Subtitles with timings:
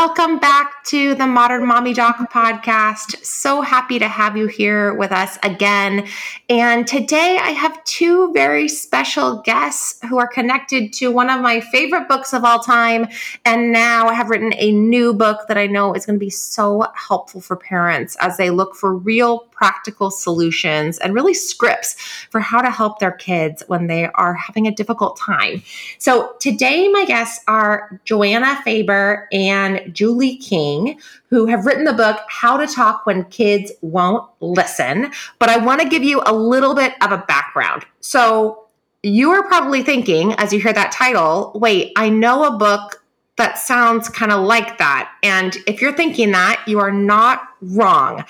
[0.00, 3.24] Welcome back to the Modern Mommy Doc podcast.
[3.24, 6.06] So happy to have you here with us again.
[6.48, 11.60] And today I have two very special guests who are connected to one of my
[11.60, 13.08] favorite books of all time.
[13.44, 16.30] And now I have written a new book that I know is going to be
[16.30, 21.94] so helpful for parents as they look for real practical solutions and really scripts
[22.30, 25.62] for how to help their kids when they are having a difficult time.
[25.98, 30.69] So today, my guests are Joanna Faber and Julie King,
[31.28, 35.12] who have written the book How to Talk When Kids Won't Listen.
[35.38, 37.84] But I want to give you a little bit of a background.
[38.00, 38.66] So
[39.02, 43.02] you are probably thinking, as you hear that title, wait, I know a book
[43.36, 45.10] that sounds kind of like that.
[45.22, 48.24] And if you're thinking that, you are not wrong.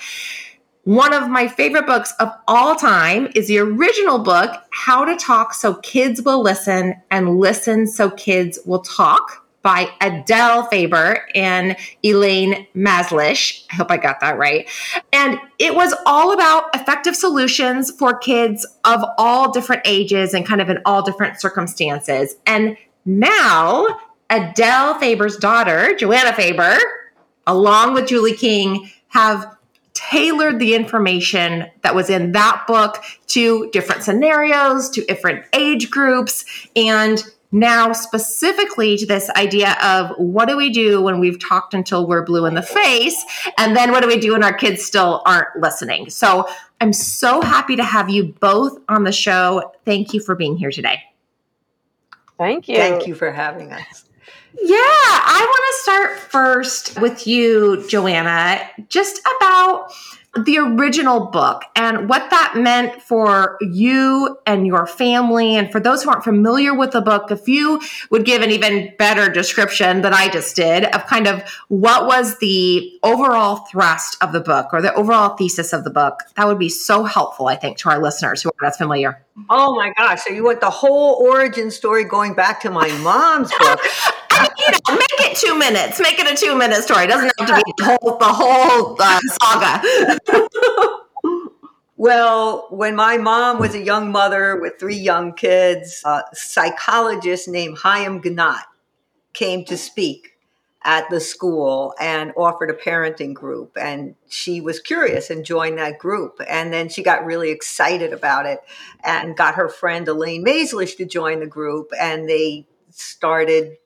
[0.85, 5.53] One of my favorite books of all time is the original book, How to Talk
[5.53, 12.65] So Kids Will Listen and Listen So Kids Will Talk by Adele Faber and Elaine
[12.75, 13.63] Mazlish.
[13.71, 14.69] I hope I got that right.
[15.13, 20.61] And it was all about effective solutions for kids of all different ages and kind
[20.61, 22.35] of in all different circumstances.
[22.47, 23.87] And now
[24.29, 26.77] Adele Faber's daughter, Joanna Faber,
[27.45, 29.57] along with Julie King, have
[29.93, 36.45] tailored the information that was in that book to different scenarios, to different age groups,
[36.75, 42.07] and now specifically to this idea of what do we do when we've talked until
[42.07, 43.23] we're blue in the face?
[43.57, 46.09] And then what do we do when our kids still aren't listening?
[46.09, 46.47] So
[46.79, 49.73] I'm so happy to have you both on the show.
[49.85, 51.03] Thank you for being here today.
[52.37, 52.77] Thank you.
[52.77, 54.05] Thank you for having us.
[54.53, 59.93] Yeah, I want to start first with you, Joanna, just about
[60.45, 65.57] the original book and what that meant for you and your family.
[65.57, 67.81] And for those who aren't familiar with the book, if you
[68.11, 72.37] would give an even better description than I just did of kind of what was
[72.39, 76.59] the overall thrust of the book or the overall thesis of the book, that would
[76.59, 79.21] be so helpful, I think, to our listeners who are less familiar.
[79.49, 80.23] Oh my gosh.
[80.23, 83.79] So you want the whole origin story going back to my mom's book?
[84.57, 85.99] you know, make it two minutes.
[85.99, 87.05] Make it a two minute story.
[87.05, 90.99] It doesn't have to be the whole, the whole uh, saga.
[91.97, 97.77] well, when my mom was a young mother with three young kids, a psychologist named
[97.79, 98.63] Chaim Ginott
[99.33, 100.31] came to speak
[100.83, 105.99] at the school and offered a parenting group and she was curious and joined that
[105.99, 108.59] group and then she got really excited about it
[109.03, 113.77] and got her friend elaine Mazlish to join the group and they started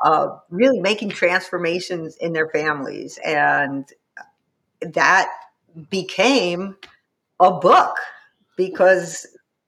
[0.00, 3.18] uh, really making transformations in their families.
[3.24, 3.86] And
[4.80, 5.28] that
[5.90, 6.76] became
[7.40, 7.96] a book
[8.56, 9.26] because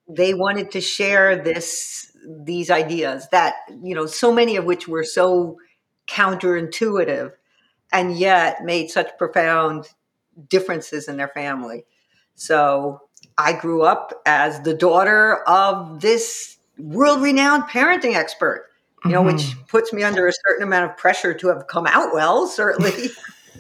[0.09, 5.05] they wanted to share this these ideas that you know so many of which were
[5.05, 5.57] so
[6.07, 7.33] counterintuitive
[7.93, 9.89] and yet made such profound
[10.49, 11.85] differences in their family
[12.35, 13.01] so
[13.39, 18.70] i grew up as the daughter of this world renowned parenting expert
[19.05, 19.37] you know, mm-hmm.
[19.37, 23.09] which puts me under a certain amount of pressure to have come out well, certainly.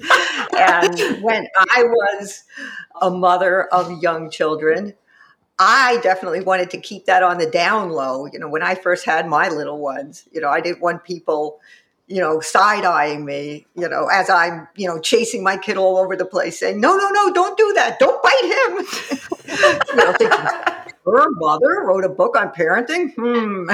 [0.58, 2.44] and when I was
[3.00, 4.94] a mother of young children,
[5.58, 8.26] I definitely wanted to keep that on the down low.
[8.26, 11.60] You know, when I first had my little ones, you know, I didn't want people,
[12.06, 15.98] you know, side eyeing me, you know, as I'm, you know, chasing my kid all
[15.98, 17.98] over the place saying, no, no, no, don't do that.
[17.98, 19.18] Don't bite him.
[19.88, 20.74] you know, thinking,
[21.04, 23.12] her mother wrote a book on parenting.
[23.14, 23.70] Hmm.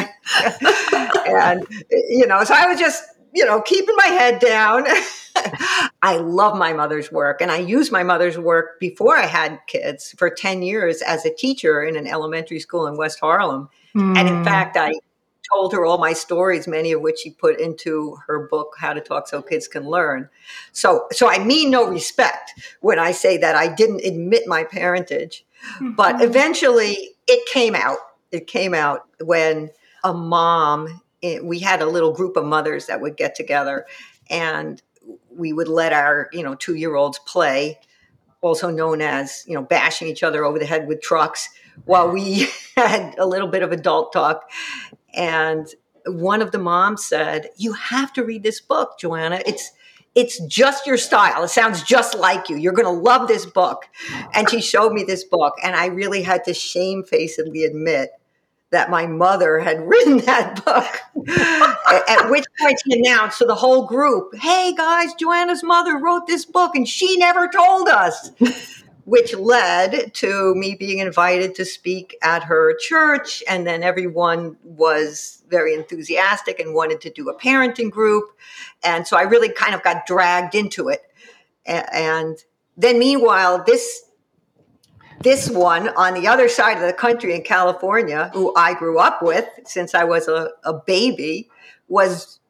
[1.27, 3.03] and, you know, so I was just,
[3.35, 4.85] you know, keeping my head down.
[6.03, 10.15] I love my mother's work, and I used my mother's work before I had kids
[10.17, 13.69] for 10 years as a teacher in an elementary school in West Harlem.
[13.95, 14.17] Mm.
[14.17, 14.45] And in hmm.
[14.45, 14.93] fact, I
[15.53, 19.01] told her all my stories, many of which she put into her book, How to
[19.01, 20.29] Talk So Kids Can Learn.
[20.73, 25.45] So, so I mean no respect when I say that I didn't admit my parentage.
[25.77, 25.93] Mm-hmm.
[25.93, 27.99] But eventually it came out.
[28.31, 29.71] It came out when
[30.05, 33.87] a mom, eh, we had a little group of mothers that would get together
[34.29, 34.83] and
[35.31, 37.79] we would let our you know two year olds play,
[38.41, 41.49] also known as you know bashing each other over the head with trucks,
[41.85, 44.51] while we had a little bit of adult talk.
[45.15, 45.67] And
[46.07, 49.43] one of the moms said, "You have to read this book, Joanna.
[49.47, 49.73] It's
[50.17, 51.45] it's just your style.
[51.45, 52.57] It sounds just like you.
[52.57, 53.85] You're going to love this book."
[54.35, 58.11] And she showed me this book, and I really had to shamefacedly admit
[58.71, 61.29] that my mother had written that book.
[62.09, 66.45] At which point she announced to the whole group, Hey guys, Joanna's mother wrote this
[66.45, 68.31] book and she never told us.
[69.07, 73.43] Which led to me being invited to speak at her church.
[73.49, 78.25] And then everyone was very enthusiastic and wanted to do a parenting group.
[78.83, 81.03] And so I really kind of got dragged into it.
[81.65, 82.37] And
[82.77, 84.03] then, meanwhile, this
[85.23, 89.23] this one on the other side of the country in California, who I grew up
[89.23, 91.49] with since I was a, a baby,
[91.89, 92.41] was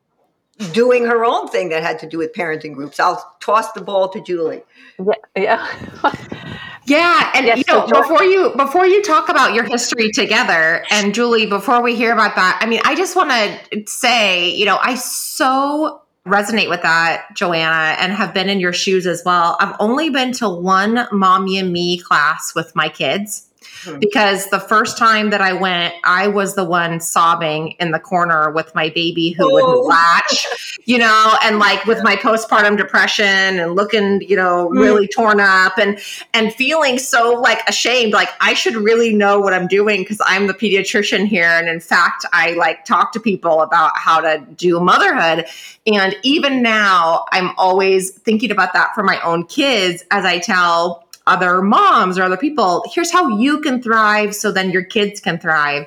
[0.72, 2.98] doing her own thing that had to do with parenting groups.
[2.98, 4.62] I'll toss the ball to Julie.
[4.98, 5.14] Yeah.
[5.36, 6.12] Yeah.
[6.86, 10.84] yeah and yes, you know, so before you before you talk about your history together,
[10.90, 14.64] and Julie, before we hear about that, I mean, I just want to say, you
[14.64, 19.56] know, I so resonate with that, Joanna, and have been in your shoes as well.
[19.60, 23.48] I've only been to one mommy and me class with my kids.
[23.86, 23.98] Hmm.
[24.00, 28.50] because the first time that I went, I was the one sobbing in the corner
[28.50, 29.52] with my baby who oh.
[29.52, 34.78] wouldn't latch, you know, and like with my postpartum depression and looking, you know, hmm.
[34.78, 35.98] really torn up and
[36.34, 40.46] and feeling so like ashamed, like I should really know what I'm doing because I'm
[40.46, 44.80] the pediatrician here, and in fact, I like talk to people about how to do
[44.80, 45.46] motherhood,
[45.86, 51.05] and even now, I'm always thinking about that for my own kids as I tell
[51.26, 55.38] other moms or other people here's how you can thrive so then your kids can
[55.38, 55.86] thrive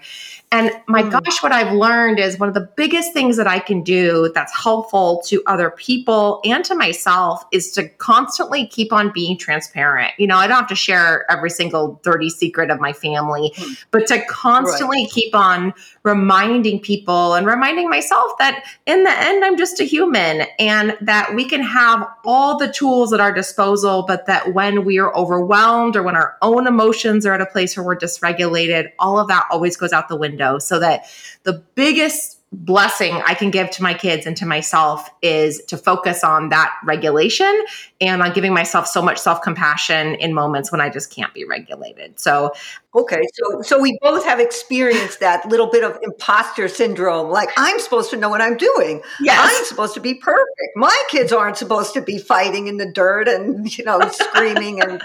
[0.52, 1.12] and my mm.
[1.12, 4.56] gosh, what I've learned is one of the biggest things that I can do that's
[4.56, 10.12] helpful to other people and to myself is to constantly keep on being transparent.
[10.18, 13.86] You know, I don't have to share every single dirty secret of my family, mm.
[13.92, 15.12] but to constantly right.
[15.12, 15.74] keep on
[16.04, 21.36] reminding people and reminding myself that in the end, I'm just a human and that
[21.36, 25.96] we can have all the tools at our disposal, but that when we are overwhelmed
[25.96, 29.46] or when our own emotions are at a place where we're dysregulated, all of that
[29.52, 30.60] always goes out the window.
[30.60, 31.06] So that
[31.44, 36.24] the biggest blessing I can give to my kids and to myself is to focus
[36.24, 37.64] on that regulation
[38.02, 42.20] and on giving myself so much self-compassion in moments when I just can't be regulated.
[42.20, 42.52] So
[42.96, 47.80] okay, so so we both have experienced that little bit of imposter syndrome like I'm
[47.80, 49.04] supposed to know what I'm doing.
[49.22, 49.40] Yes.
[49.40, 50.72] I'm supposed to be perfect.
[50.76, 55.04] My kids aren't supposed to be fighting in the dirt and you know screaming and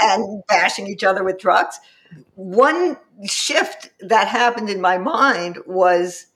[0.00, 1.78] and bashing each other with trucks
[2.34, 6.26] one shift that happened in my mind was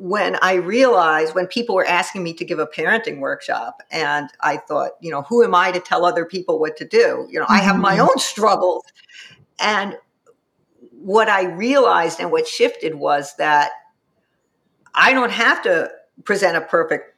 [0.00, 4.56] when I realized when people were asking me to give a parenting workshop, and I
[4.56, 7.28] thought, you know, who am I to tell other people what to do?
[7.30, 7.52] You know, mm-hmm.
[7.52, 8.08] I have my mm-hmm.
[8.08, 8.84] own struggles.
[9.58, 9.98] And
[10.92, 13.72] what I realized and what shifted was that
[14.94, 15.90] I don't have to
[16.24, 17.14] present a perfect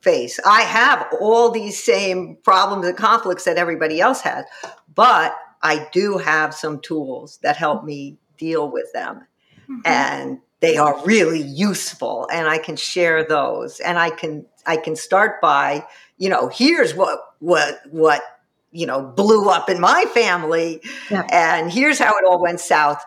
[0.00, 0.40] face.
[0.44, 4.44] I have all these same problems and conflicts that everybody else has,
[4.92, 9.26] but I do have some tools that help me deal with them.
[9.68, 9.80] Mm-hmm.
[9.84, 13.80] And they are really useful and I can share those.
[13.80, 15.86] And I can I can start by,
[16.18, 18.22] you know, here's what what what
[18.70, 21.26] you know blew up in my family yeah.
[21.32, 23.02] and here's how it all went south.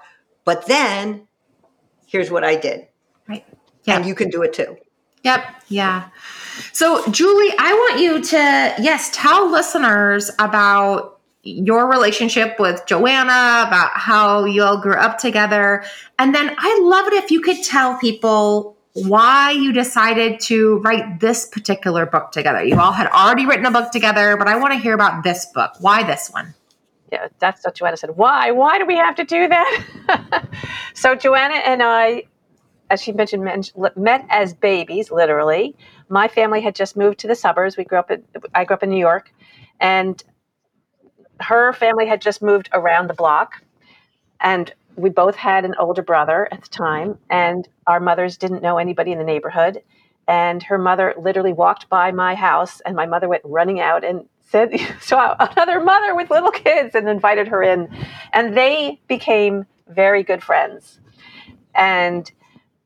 [0.45, 1.27] But then
[2.07, 2.87] here's what I did.
[3.27, 3.45] Right.
[3.85, 3.97] Yeah.
[3.97, 4.77] And you can do it too.
[5.23, 5.63] Yep.
[5.69, 6.09] Yeah.
[6.73, 11.12] So, Julie, I want you to, yes, tell listeners about
[11.43, 15.83] your relationship with Joanna, about how you all grew up together.
[16.17, 21.19] And then I love it if you could tell people why you decided to write
[21.19, 22.63] this particular book together.
[22.63, 25.45] You all had already written a book together, but I want to hear about this
[25.47, 25.73] book.
[25.79, 26.53] Why this one?
[27.11, 28.11] Yeah, that's what Joanna said.
[28.15, 28.51] Why?
[28.51, 30.47] Why do we have to do that?
[30.93, 32.23] so Joanna and I,
[32.89, 33.43] as she mentioned,
[33.95, 35.75] met as babies, literally.
[36.09, 37.77] My family had just moved to the suburbs.
[37.77, 38.23] We grew up in,
[38.55, 39.31] I grew up in New York,
[39.79, 40.23] and
[41.39, 43.61] her family had just moved around the block,
[44.39, 48.77] and we both had an older brother at the time, and our mothers didn't know
[48.77, 49.81] anybody in the neighborhood.
[50.27, 54.25] And her mother literally walked by my house, and my mother went running out and
[54.41, 54.71] said,
[55.01, 57.89] saw uh, another mother with little kids and invited her in.
[58.31, 60.99] And they became very good friends.
[61.75, 62.31] And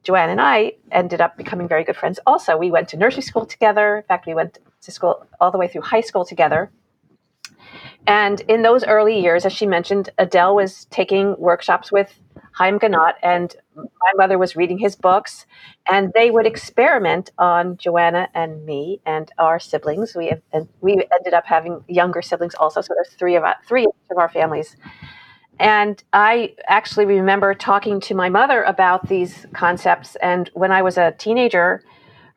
[0.04, 2.58] Joanne and I ended up becoming very good friends also.
[2.58, 3.98] We went to nursery school together.
[3.98, 6.72] In fact, we went to school all the way through high school together.
[8.08, 12.18] And in those early years, as she mentioned, Adele was taking workshops with
[12.54, 15.46] Chaim Ginott, and my mother was reading his books,
[15.92, 20.16] and they would experiment on Joanna and me and our siblings.
[20.16, 23.86] We and we ended up having younger siblings also, so there's three of us, three
[23.86, 24.78] of our families.
[25.60, 30.16] And I actually remember talking to my mother about these concepts.
[30.18, 31.84] And when I was a teenager,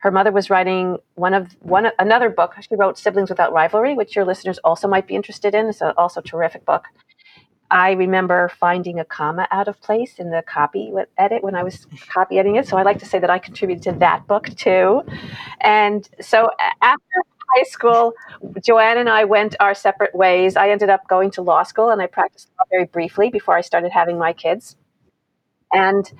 [0.01, 2.55] her mother was writing one of one another book.
[2.59, 5.67] She wrote Siblings Without Rivalry, which your listeners also might be interested in.
[5.67, 6.85] It's a, also a terrific book.
[7.69, 11.87] I remember finding a comma out of place in the copy edit when I was
[12.09, 12.67] copy editing it.
[12.67, 15.03] So I like to say that I contributed to that book too.
[15.61, 16.49] And so
[16.81, 17.15] after
[17.55, 18.13] high school,
[18.65, 20.57] Joanne and I went our separate ways.
[20.57, 23.61] I ended up going to law school and I practiced law very briefly before I
[23.61, 24.75] started having my kids.
[25.71, 26.11] And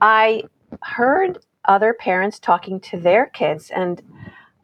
[0.00, 0.44] I
[0.82, 4.02] heard other parents talking to their kids and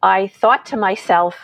[0.02, 1.36] I thought to myself,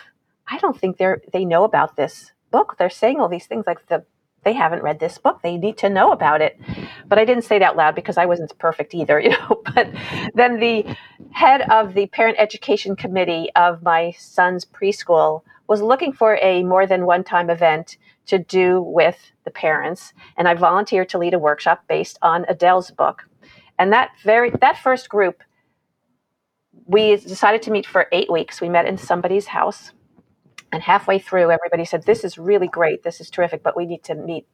[0.47, 2.75] I don't think they're they know about this book.
[2.77, 4.03] They're saying all these things like the
[4.43, 5.41] they haven't read this book.
[5.41, 6.59] They need to know about it.
[7.07, 9.61] But I didn't say it out loud because I wasn't perfect either, you know.
[9.75, 9.93] But
[10.33, 10.95] then the
[11.31, 16.87] head of the parent education committee of my son's preschool was looking for a more
[16.87, 20.13] than one time event to do with the parents.
[20.37, 23.25] And I volunteered to lead a workshop based on Adele's book.
[23.77, 25.43] And that very that first group,
[26.89, 28.59] we decided to meet for eight weeks.
[28.59, 29.91] We met in somebody's house
[30.71, 33.03] and halfway through, everybody said, "This is really great.
[33.03, 34.47] This is terrific, but we need to meet.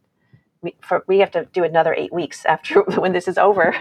[0.82, 3.74] For, we have to do another eight weeks after when this is over."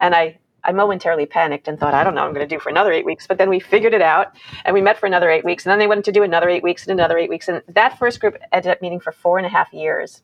[0.00, 2.20] And I, I momentarily panicked and thought, "I don't know.
[2.22, 4.36] what I'm going to do for another eight weeks." But then we figured it out,
[4.64, 6.62] and we met for another eight weeks, and then they wanted to do another eight
[6.62, 9.46] weeks and another eight weeks, and that first group ended up meeting for four and
[9.46, 10.22] a half years.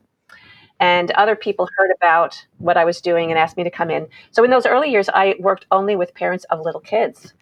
[0.79, 4.09] And other people heard about what I was doing and asked me to come in.
[4.33, 7.35] So in those early years, I worked only with parents of little kids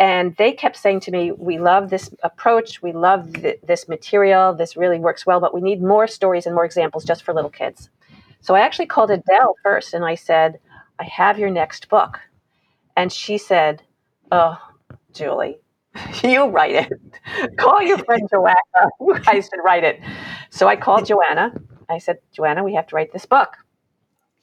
[0.00, 2.82] and they kept saying to me, We love this approach.
[2.82, 4.54] We love th- this material.
[4.54, 7.50] This really works well, but we need more stories and more examples just for little
[7.50, 7.90] kids.
[8.40, 10.58] So I actually called Adele first and I said,
[10.98, 12.18] I have your next book.
[12.96, 13.82] And she said,
[14.32, 14.56] Oh,
[15.12, 15.58] Julie,
[16.24, 17.58] you write it.
[17.58, 18.56] Call your friend Joanna.
[19.00, 20.00] You guys should write it.
[20.48, 21.52] So I called Joanna.
[21.90, 23.54] I said, Joanna, we have to write this book.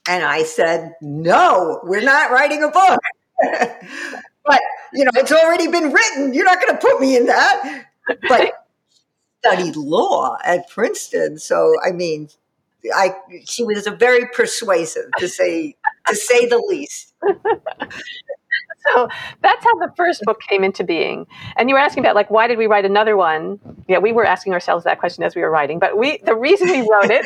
[0.08, 3.00] And I said, No, we're not writing a book.
[4.48, 4.62] but
[4.94, 6.34] you know, it's already been written.
[6.34, 7.86] You're not going to put me in that.
[8.28, 8.66] But
[9.46, 12.30] studied law at Princeton, so I mean,
[12.96, 15.76] I she was a very persuasive to say
[16.08, 17.14] to say the least.
[18.94, 19.08] so
[19.42, 21.28] that's how the first book came into being.
[21.58, 23.60] And you were asking about like why did we write another one?
[23.88, 25.80] Yeah, we were asking ourselves that question as we were writing.
[25.80, 27.26] But we the reason we wrote it,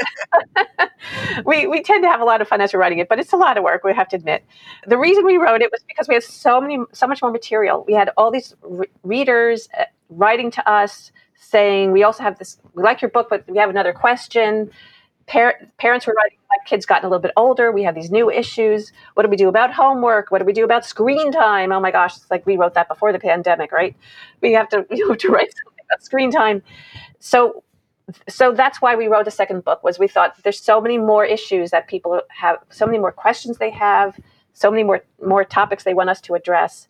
[1.46, 3.34] we we tend to have a lot of fun as we're writing it, but it's
[3.34, 3.84] a lot of work.
[3.84, 4.46] We have to admit.
[4.88, 7.86] The reason we wrote it was because we had so many so much more material.
[7.88, 12.60] We had all these re- readers uh, writing to us saying we also have this
[12.76, 14.70] we like your book but we have another question
[15.32, 17.72] Par- parents were writing my kids gotten a little bit older.
[17.72, 18.92] We have these new issues.
[19.14, 20.30] What do we do about homework?
[20.30, 21.72] What do we do about screen time?
[21.72, 23.96] Oh my gosh it's like we wrote that before the pandemic right?
[24.42, 26.62] We have to you have to write something about screen time.
[27.20, 27.64] So
[28.28, 31.24] so that's why we wrote a second book was we thought there's so many more
[31.24, 34.20] issues that people have so many more questions they have
[34.54, 36.90] so many more more topics they want us to address.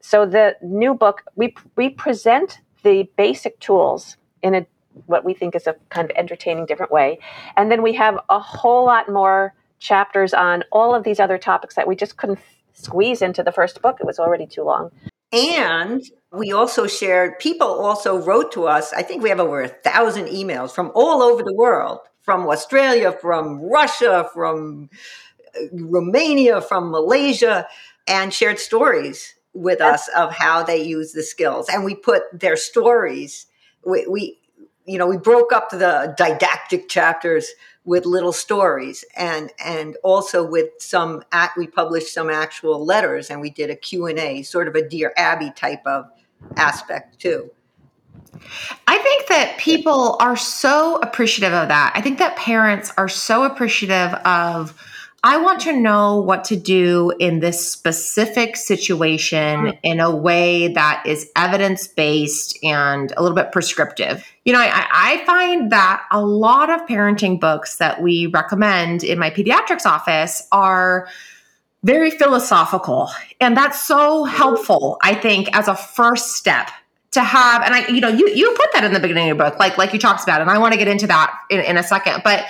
[0.00, 4.66] So the new book we we present the basic tools in a
[5.06, 7.18] what we think is a kind of entertaining different way.
[7.56, 11.74] And then we have a whole lot more chapters on all of these other topics
[11.74, 12.38] that we just couldn't
[12.72, 13.98] squeeze into the first book.
[14.00, 14.90] It was already too long.
[15.32, 18.92] And we also shared, people also wrote to us.
[18.92, 23.12] I think we have over a thousand emails from all over the world from Australia,
[23.12, 24.88] from Russia, from
[25.54, 27.68] uh, Romania, from Malaysia,
[28.08, 31.68] and shared stories with us of how they use the skills.
[31.68, 33.46] And we put their stories,
[33.84, 34.38] we, we
[34.86, 37.50] you know we broke up the didactic chapters
[37.84, 43.40] with little stories and and also with some act we published some actual letters and
[43.40, 46.06] we did a q&a sort of a dear abby type of
[46.56, 47.50] aspect too
[48.86, 51.92] I think that people are so appreciative of that.
[51.94, 54.76] I think that parents are so appreciative of
[55.24, 59.78] I want to know what to do in this specific situation mm.
[59.82, 64.22] in a way that is evidence based and a little bit prescriptive.
[64.44, 69.18] You know, I, I, find that a lot of parenting books that we recommend in
[69.18, 71.08] my pediatrics office are
[71.84, 73.08] very philosophical.
[73.40, 76.68] And that's so helpful, I think, as a first step
[77.12, 79.36] to have and i you know you you put that in the beginning of your
[79.36, 81.76] book like like you talked about and i want to get into that in, in
[81.76, 82.44] a second but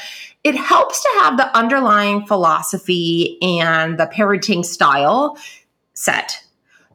[0.45, 5.39] it helps to have the underlying philosophy and the parenting style
[5.95, 6.45] set.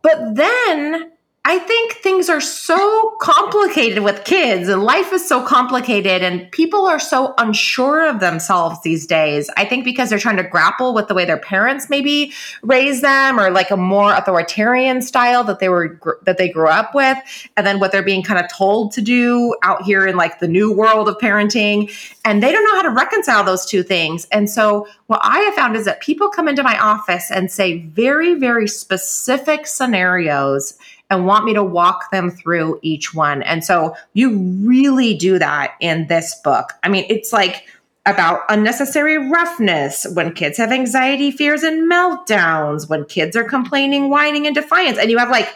[0.01, 1.11] But then
[1.45, 6.85] I think things are so complicated with kids and life is so complicated and people
[6.85, 9.49] are so unsure of themselves these days.
[9.55, 13.39] I think because they're trying to grapple with the way their parents maybe raised them
[13.39, 17.17] or like a more authoritarian style that they were that they grew up with
[17.55, 20.47] and then what they're being kind of told to do out here in like the
[20.47, 21.89] new world of parenting
[22.25, 24.27] and they don't know how to reconcile those two things.
[24.31, 27.79] And so what I have found is that people come into my office and say
[27.79, 30.77] very very specific scenarios
[31.09, 33.41] and want me to walk them through each one.
[33.43, 36.73] And so you really do that in this book.
[36.83, 37.65] I mean, it's like
[38.05, 44.45] about unnecessary roughness, when kids have anxiety, fears, and meltdowns, when kids are complaining, whining,
[44.45, 44.97] and defiance.
[44.97, 45.53] And you have like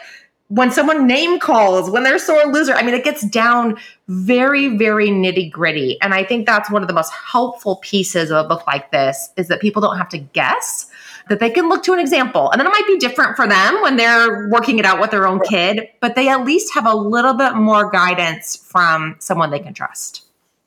[0.48, 2.74] when someone name calls, when they're sore loser.
[2.74, 3.76] I mean, it gets down
[4.08, 5.98] very, very nitty gritty.
[6.02, 9.30] And I think that's one of the most helpful pieces of a book like this
[9.36, 10.88] is that people don't have to guess
[11.28, 12.50] that they can look to an example.
[12.50, 15.26] And then it might be different for them when they're working it out with their
[15.26, 19.60] own kid, but they at least have a little bit more guidance from someone they
[19.60, 20.22] can trust.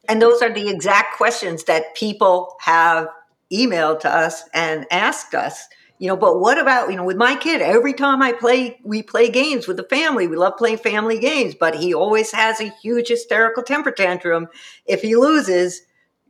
[0.10, 3.08] And those are the exact questions that people have
[3.52, 5.68] emailed to us and asked us
[6.00, 9.02] you know but what about you know with my kid every time i play we
[9.02, 12.72] play games with the family we love playing family games but he always has a
[12.82, 14.48] huge hysterical temper tantrum
[14.86, 15.82] if he loses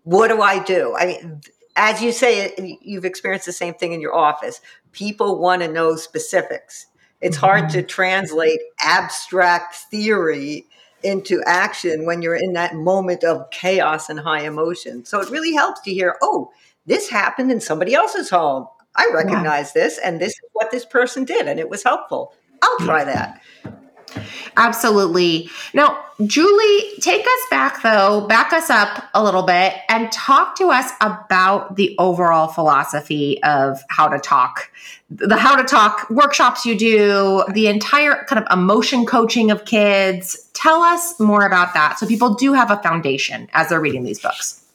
[0.04, 1.42] what do i do i mean
[1.78, 4.60] as you say, you've experienced the same thing in your office.
[4.92, 6.88] People want to know specifics.
[7.22, 7.80] It's hard mm-hmm.
[7.80, 10.66] to translate abstract theory
[11.04, 15.06] into action when you're in that moment of chaos and high emotion.
[15.06, 16.52] So it really helps to hear, oh,
[16.86, 18.68] this happened in somebody else's home.
[18.96, 19.84] I recognize yeah.
[19.84, 22.34] this, and this is what this person did, and it was helpful.
[22.64, 23.40] I'll try that.
[24.58, 25.50] Absolutely.
[25.74, 30.70] Now, Julie, take us back though, back us up a little bit and talk to
[30.70, 34.72] us about the overall philosophy of how to talk.
[35.12, 40.50] The how to talk workshops you do, the entire kind of emotion coaching of kids.
[40.54, 44.20] Tell us more about that so people do have a foundation as they're reading these
[44.20, 44.66] books.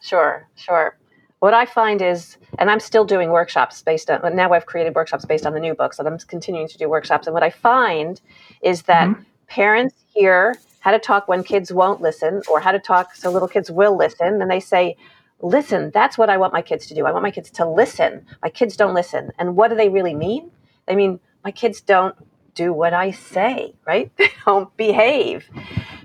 [0.00, 0.96] Sure, sure
[1.40, 5.24] what I find is, and I'm still doing workshops based on, now I've created workshops
[5.24, 7.26] based on the new books, and I'm continuing to do workshops.
[7.26, 8.20] And what I find
[8.62, 9.22] is that mm-hmm.
[9.48, 13.48] parents hear how to talk when kids won't listen, or how to talk so little
[13.48, 14.96] kids will listen, and they say,
[15.40, 17.04] Listen, that's what I want my kids to do.
[17.04, 18.24] I want my kids to listen.
[18.42, 19.32] My kids don't listen.
[19.38, 20.50] And what do they really mean?
[20.86, 22.16] They mean, my kids don't
[22.56, 24.10] do what I say, right?
[24.18, 25.48] They don't behave.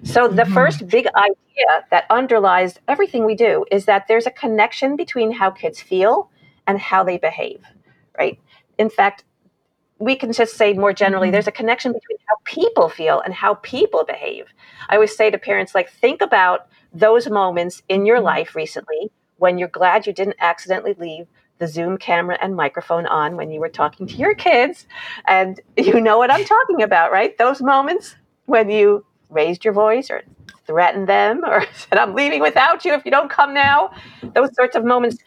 [0.03, 0.53] So, the mm-hmm.
[0.53, 5.49] first big idea that underlies everything we do is that there's a connection between how
[5.51, 6.29] kids feel
[6.67, 7.63] and how they behave,
[8.17, 8.39] right?
[8.77, 9.23] In fact,
[9.99, 11.33] we can just say more generally mm-hmm.
[11.33, 14.45] there's a connection between how people feel and how people behave.
[14.89, 18.25] I always say to parents, like, think about those moments in your mm-hmm.
[18.25, 21.27] life recently when you're glad you didn't accidentally leave
[21.61, 24.87] the Zoom camera and microphone on when you were talking to your kids.
[25.25, 27.37] And you know what I'm talking about, right?
[27.37, 28.15] Those moments
[28.47, 30.23] when you raised your voice or
[30.65, 33.91] threatened them or said, I'm leaving without you if you don't come now.
[34.35, 35.17] Those sorts of moments.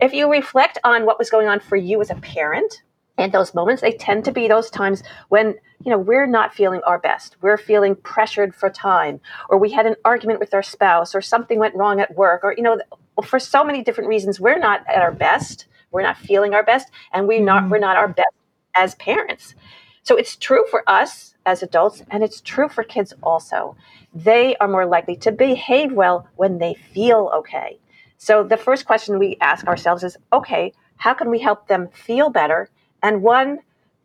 [0.00, 2.82] If you reflect on what was going on for you as a parent,
[3.16, 6.80] and those moments, they tend to be those times when, you know, we're not feeling
[6.86, 7.36] our best.
[7.40, 11.58] We're feeling pressured for time, or we had an argument with our spouse, or something
[11.58, 12.80] went wrong at work, or, you know,
[13.24, 15.66] for so many different reasons, we're not at our best.
[15.90, 17.72] We're not feeling our best, and we not mm-hmm.
[17.72, 18.34] we're not our best
[18.74, 19.54] as parents.
[20.02, 23.76] So it's true for us as adults, and it's true for kids also.
[24.14, 27.78] They are more likely to behave well when they feel okay.
[28.16, 32.30] So the first question we ask ourselves is okay, how can we help them feel
[32.30, 32.68] better?
[33.02, 33.60] And one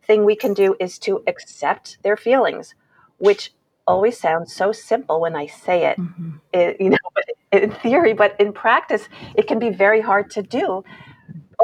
[0.06, 2.74] thing we can do is to accept their feelings,
[3.18, 3.52] which
[3.86, 6.30] always sounds so simple when I say it, mm-hmm.
[6.52, 6.98] it you know,
[7.52, 10.84] in theory, but in practice, it can be very hard to do,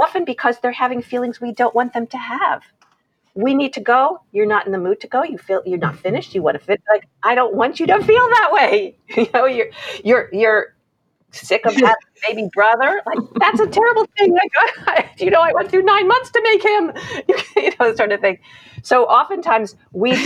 [0.01, 2.63] often because they're having feelings we don't want them to have
[3.35, 4.23] we need to go.
[4.33, 5.23] You're not in the mood to go.
[5.23, 6.35] You feel you're not finished.
[6.35, 6.83] You want to fit.
[6.91, 8.97] Like I don't want you to feel that way.
[9.17, 9.71] You know, you're
[10.05, 10.75] you're you're
[11.33, 13.03] sick of that baby brother.
[13.07, 14.33] Like that's a terrible thing.
[14.33, 14.53] Like
[14.87, 16.93] I, you know, I went through nine months to make him.
[17.57, 18.39] You know, sort of thing.
[18.83, 20.17] So oftentimes we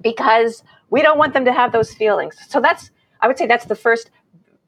[0.00, 2.36] because we don't want them to have those feelings.
[2.48, 4.10] So that's I would say that's the first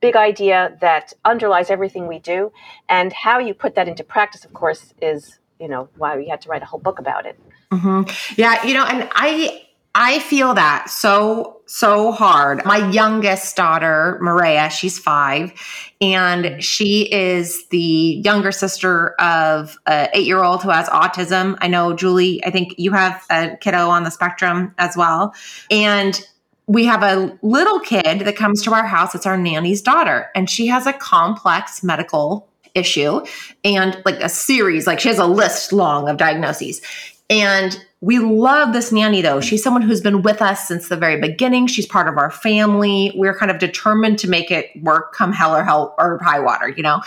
[0.01, 2.53] big idea that underlies everything we do
[2.89, 6.41] and how you put that into practice of course is you know why we had
[6.41, 7.39] to write a whole book about it.
[7.71, 8.41] Mm-hmm.
[8.41, 9.63] yeah you know and i
[9.95, 12.65] i feel that so so hard.
[12.65, 15.53] My youngest daughter maria she's five
[16.01, 21.57] and she is the younger sister of an eight year old who has autism.
[21.61, 25.35] I know julie i think you have a kiddo on the spectrum as well.
[25.71, 26.21] And
[26.71, 29.13] we have a little kid that comes to our house.
[29.13, 33.25] It's our nanny's daughter, and she has a complex medical issue
[33.65, 36.81] and like a series, like she has a list long of diagnoses.
[37.29, 39.41] And we love this nanny though.
[39.41, 41.67] She's someone who's been with us since the very beginning.
[41.67, 43.13] She's part of our family.
[43.17, 46.69] We're kind of determined to make it work come hell or hell or high water,
[46.69, 47.03] you know.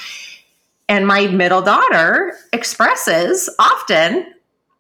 [0.90, 4.33] And my middle daughter expresses often,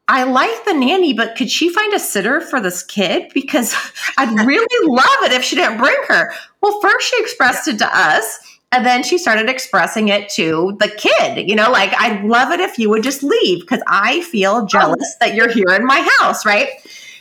[0.07, 3.31] I like the nanny, but could she find a sitter for this kid?
[3.33, 3.73] Because
[4.17, 6.33] I'd really love it if she didn't bring her.
[6.61, 8.39] Well, first she expressed it to us
[8.73, 12.59] and then she started expressing it to the kid, you know, like, I'd love it
[12.59, 14.65] if you would just leave because I feel oh.
[14.65, 16.69] jealous that you're here in my house, right?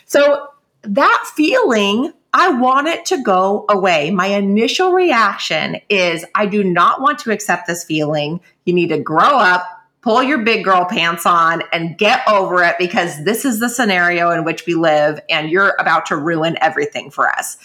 [0.05, 0.47] So
[0.81, 4.09] that feeling, I want it to go away.
[4.09, 8.41] My initial reaction is, I do not want to accept this feeling.
[8.65, 9.63] You need to grow up,
[10.03, 14.29] pull your big girl pants on, and get over it because this is the scenario
[14.29, 17.57] in which we live, and you're about to ruin everything for us.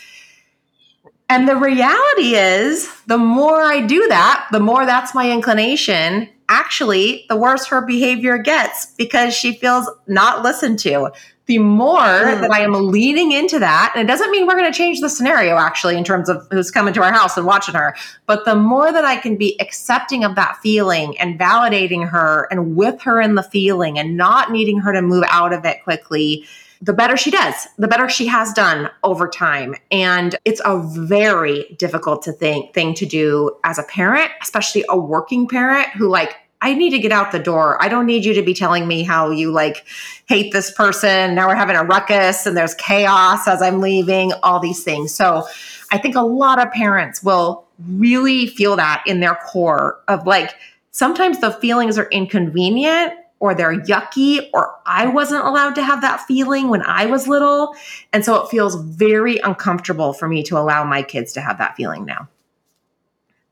[1.28, 6.28] And the reality is, the more I do that, the more that's my inclination.
[6.48, 11.10] Actually, the worse her behavior gets because she feels not listened to.
[11.48, 12.40] The more mm.
[12.42, 15.08] that I am leaning into that, and it doesn't mean we're going to change the
[15.08, 18.54] scenario actually in terms of who's coming to our house and watching her, but the
[18.54, 23.20] more that I can be accepting of that feeling and validating her and with her
[23.20, 26.44] in the feeling and not needing her to move out of it quickly,
[26.82, 29.74] the better she does, the better she has done over time.
[29.90, 34.98] And it's a very difficult to think thing to do as a parent, especially a
[34.98, 37.80] working parent who like I need to get out the door.
[37.82, 39.84] I don't need you to be telling me how you like
[40.26, 41.34] hate this person.
[41.34, 45.14] Now we're having a ruckus and there's chaos as I'm leaving, all these things.
[45.14, 45.46] So
[45.92, 50.54] I think a lot of parents will really feel that in their core of like
[50.90, 56.22] sometimes the feelings are inconvenient or they're yucky or I wasn't allowed to have that
[56.22, 57.76] feeling when I was little.
[58.12, 61.76] And so it feels very uncomfortable for me to allow my kids to have that
[61.76, 62.28] feeling now.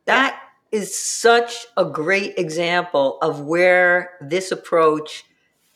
[0.06, 0.40] That
[0.72, 5.24] is such a great example of where this approach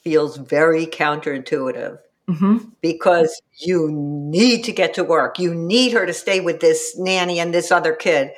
[0.03, 1.98] feels very counterintuitive.
[2.29, 2.59] Mm-hmm.
[2.81, 5.38] Because you need to get to work.
[5.40, 8.31] You need her to stay with this nanny and this other kid.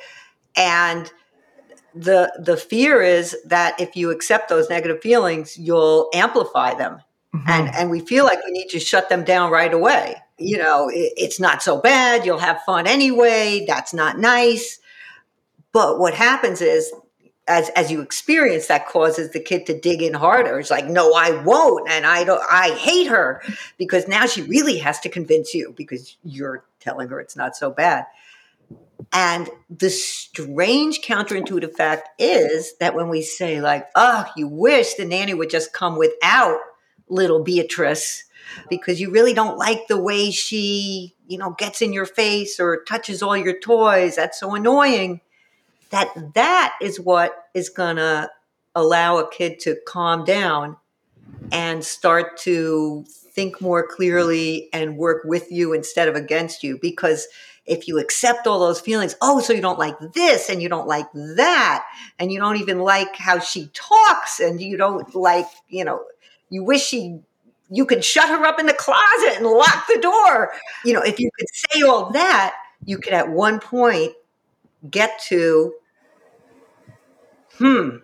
[0.55, 1.11] And
[1.95, 6.99] the the fear is that if you accept those negative feelings you'll amplify them
[7.35, 7.49] mm-hmm.
[7.49, 10.89] and and we feel like we need to shut them down right away you know
[10.89, 14.79] it, it's not so bad you'll have fun anyway that's not nice
[15.73, 16.93] but what happens is
[17.47, 21.13] as as you experience that causes the kid to dig in harder it's like no
[21.13, 23.41] i won't and i don't i hate her
[23.77, 27.69] because now she really has to convince you because you're telling her it's not so
[27.69, 28.05] bad
[29.11, 35.05] and the strange counterintuitive fact is that when we say, like, oh, you wish the
[35.05, 36.59] nanny would just come without
[37.09, 38.23] little Beatrice
[38.69, 42.83] because you really don't like the way she, you know, gets in your face or
[42.83, 44.15] touches all your toys.
[44.15, 45.21] That's so annoying.
[45.93, 48.27] That that is what is going to
[48.73, 50.77] allow a kid to calm down
[51.51, 57.27] and start to think more clearly and work with you instead of against you because
[57.67, 60.87] if you accept all those feelings, oh, so you don't like this and you don't
[60.87, 61.85] like that,
[62.17, 66.03] and you don't even like how she talks, and you don't like, you know,
[66.49, 67.19] you wish she
[67.69, 70.53] you could shut her up in the closet and lock the door.
[70.83, 74.13] You know, if you could say all that, you could at one point
[74.89, 75.73] get to,
[77.57, 77.97] hmm,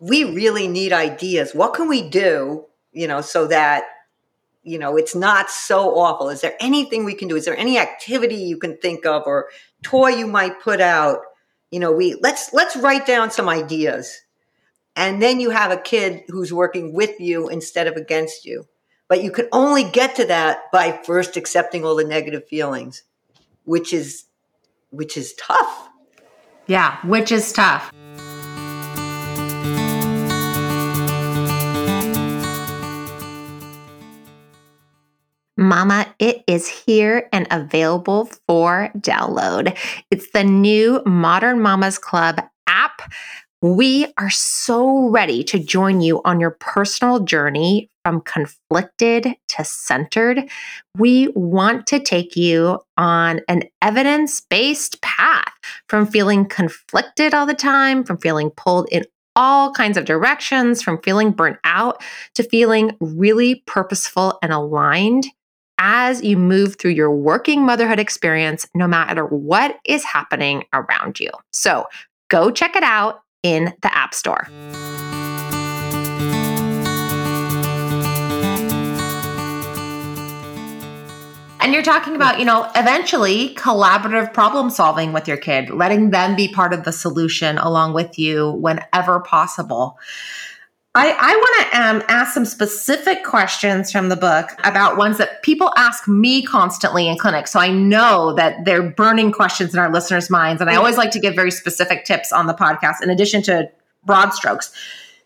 [0.00, 1.54] we really need ideas.
[1.54, 3.84] What can we do, you know, so that
[4.62, 6.28] you know it's not so awful?
[6.28, 7.36] Is there anything we can do?
[7.36, 9.46] Is there any activity you can think of or
[9.82, 11.20] toy you might put out?
[11.70, 14.20] You know we let's let's write down some ideas.
[14.96, 18.68] And then you have a kid who's working with you instead of against you.
[19.08, 23.04] But you can only get to that by first accepting all the negative feelings
[23.64, 24.24] which is
[24.90, 25.88] which is tough.
[26.66, 27.90] Yeah which is tough
[35.74, 39.76] Mama, it is here and available for download.
[40.08, 43.12] It's the new Modern Mamas Club app.
[43.60, 50.48] We are so ready to join you on your personal journey from conflicted to centered.
[50.96, 55.52] We want to take you on an evidence based path
[55.88, 61.02] from feeling conflicted all the time, from feeling pulled in all kinds of directions, from
[61.02, 62.00] feeling burnt out
[62.36, 65.26] to feeling really purposeful and aligned
[65.86, 71.28] as you move through your working motherhood experience, no matter what is happening around you.
[71.50, 71.86] So
[72.28, 74.48] go check it out in the App Store.
[81.60, 86.34] And you're talking about, you know, eventually collaborative problem solving with your kid, letting them
[86.34, 89.98] be part of the solution along with you whenever possible.
[90.96, 95.42] I, I want to um, ask some specific questions from the book about ones that
[95.42, 97.48] people ask me constantly in clinic.
[97.48, 100.60] So I know that they're burning questions in our listeners' minds.
[100.60, 103.68] And I always like to give very specific tips on the podcast in addition to
[104.04, 104.72] broad strokes.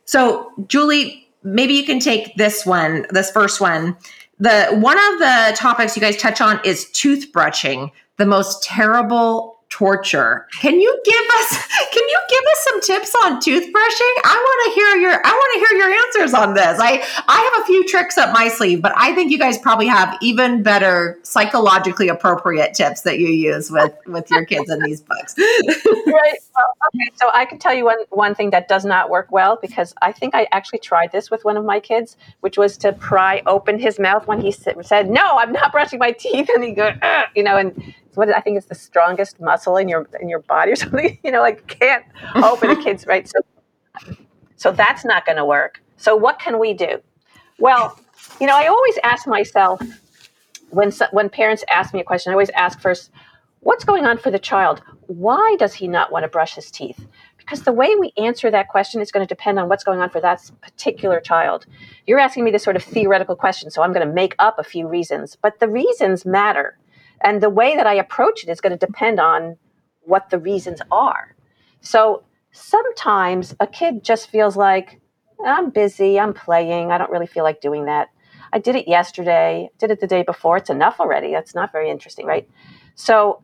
[0.06, 3.94] So, Julie, maybe you can take this one, this first one.
[4.38, 10.44] The one of the topics you guys touch on is toothbrushing, the most terrible torture.
[10.60, 14.14] Can you give us can you give us some tips on toothbrushing?
[14.24, 16.78] I want to hear your I want to hear your answers on this.
[16.80, 19.86] I I have a few tricks up my sleeve, but I think you guys probably
[19.86, 25.00] have even better psychologically appropriate tips that you use with with your kids in these
[25.00, 25.36] books.
[25.38, 26.38] right.
[26.56, 29.58] Well, okay, so I can tell you one one thing that does not work well
[29.62, 32.92] because I think I actually tried this with one of my kids, which was to
[32.94, 36.72] pry open his mouth when he said, "No, I'm not brushing my teeth," and he
[36.72, 36.92] go,
[37.36, 40.72] you know, and what I think is the strongest muscle in your in your body
[40.72, 41.18] or something.
[41.22, 42.04] You know, like can't
[42.34, 43.28] open a kid's right.
[43.28, 43.38] So,
[44.56, 45.80] so that's not going to work.
[45.96, 47.00] So what can we do?
[47.60, 47.98] Well,
[48.40, 49.80] you know, I always ask myself
[50.70, 53.12] when when parents ask me a question, I always ask first,
[53.60, 54.82] what's going on for the child?
[55.06, 57.06] Why does he not want to brush his teeth?
[57.38, 60.10] Because the way we answer that question is going to depend on what's going on
[60.10, 61.66] for that particular child.
[62.06, 64.64] You're asking me this sort of theoretical question, so I'm going to make up a
[64.64, 66.76] few reasons, but the reasons matter.
[67.20, 69.56] And the way that I approach it is going to depend on
[70.02, 71.36] what the reasons are.
[71.80, 75.00] So sometimes a kid just feels like,
[75.44, 78.08] I'm busy, I'm playing, I don't really feel like doing that.
[78.52, 80.56] I did it yesterday, did it the day before.
[80.56, 81.32] It's enough already.
[81.32, 82.48] That's not very interesting, right?
[82.94, 83.42] So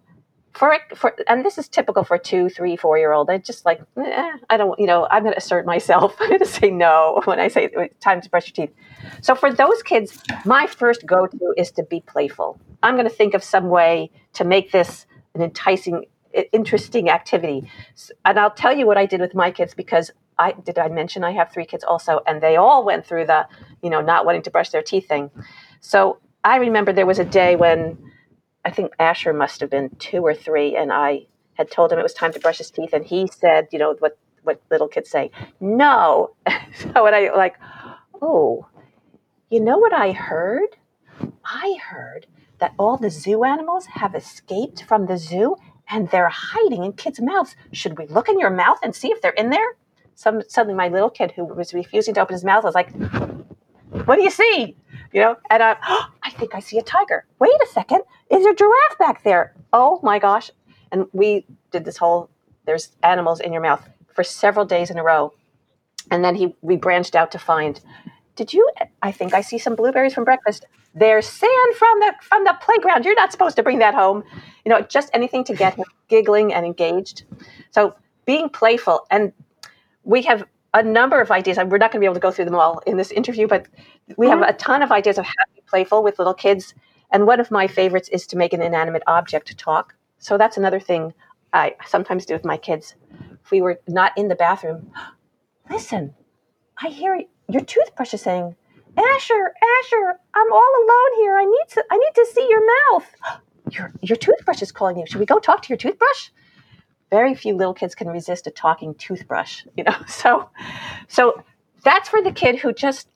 [0.54, 3.28] for for and this is typical for two, three, four year old.
[3.28, 6.16] I just like eh, I don't you know I'm going to assert myself.
[6.20, 7.68] I'm going to say no when I say
[8.00, 8.74] time to brush your teeth.
[9.20, 12.58] So for those kids, my first go to is to be playful.
[12.82, 16.04] I'm going to think of some way to make this an enticing,
[16.52, 17.70] interesting activity.
[18.24, 21.24] And I'll tell you what I did with my kids because I did I mention
[21.24, 23.46] I have three kids also, and they all went through the
[23.82, 25.30] you know not wanting to brush their teeth thing.
[25.80, 27.98] So I remember there was a day when
[28.64, 32.02] I think Asher must have been two or three, and I had told him it
[32.02, 35.10] was time to brush his teeth, and he said, you know, what what little kids
[35.10, 36.34] say, no.
[36.74, 37.56] so when I like,
[38.20, 38.66] oh,
[39.50, 40.76] you know what I heard?
[41.44, 42.26] I heard
[42.58, 45.56] that all the zoo animals have escaped from the zoo
[45.90, 47.56] and they're hiding in kids' mouths.
[47.72, 49.76] Should we look in your mouth and see if they're in there?
[50.14, 52.92] Some suddenly my little kid who was refusing to open his mouth was like,
[54.06, 54.76] "What do you see?"
[55.12, 57.24] You know, and I, oh, I think I see a tiger.
[57.38, 59.54] Wait a second, is a giraffe back there?
[59.72, 60.50] Oh my gosh!
[60.92, 62.30] And we did this whole
[62.66, 65.32] there's animals in your mouth for several days in a row,
[66.10, 67.80] and then he we branched out to find.
[68.36, 68.68] Did you?
[69.02, 70.66] I think I see some blueberries from breakfast.
[70.94, 73.04] There's sand from the from the playground.
[73.04, 74.24] You're not supposed to bring that home.
[74.64, 77.24] You know, just anything to get him giggling and engaged.
[77.70, 77.94] So
[78.26, 79.32] being playful, and
[80.02, 80.44] we have
[80.74, 81.56] a number of ideas.
[81.56, 83.66] We're not going to be able to go through them all in this interview, but
[84.16, 86.74] we have a ton of ideas of how to be playful with little kids.
[87.12, 89.94] And one of my favorites is to make an inanimate object talk.
[90.18, 91.14] So that's another thing
[91.52, 92.96] I sometimes do with my kids.
[93.44, 94.90] If we were not in the bathroom,
[95.70, 96.12] listen,
[96.82, 98.56] I hear your toothbrush is saying,
[98.96, 101.36] Asher, Asher, I'm all alone here.
[101.36, 103.06] I need to I need to see your mouth.
[103.70, 105.06] Your your toothbrush is calling you.
[105.06, 106.28] Should we go talk to your toothbrush?
[107.10, 109.96] Very few little kids can resist a talking toothbrush, you know.
[110.08, 110.50] So
[111.08, 111.42] so
[111.82, 113.08] that's for the kid who just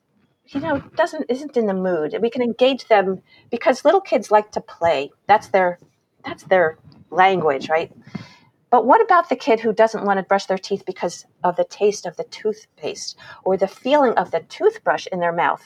[0.46, 2.16] you know doesn't isn't in the mood.
[2.20, 5.11] We can engage them because little kids like to play.
[5.27, 5.79] That's their
[6.24, 6.79] that's their
[7.11, 7.92] language, right?
[8.70, 11.64] But what about the kid who doesn't want to brush their teeth because of the
[11.64, 15.62] taste of the toothpaste or the feeling of the toothbrush in their mouth?